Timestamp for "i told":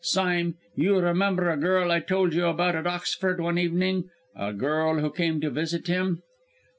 1.91-2.33